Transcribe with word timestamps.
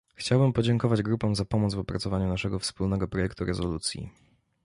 Chciałbym 0.15 0.53
podziękować 0.53 1.01
grupom 1.01 1.35
za 1.35 1.45
pomoc 1.45 1.73
w 1.73 1.79
opracowaniu 1.79 2.27
naszego 2.29 2.59
wspólnego 2.59 3.07
projektu 3.07 3.45
rezolucji 3.45 4.09